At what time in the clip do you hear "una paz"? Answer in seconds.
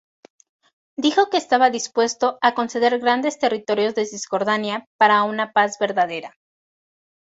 5.21-5.77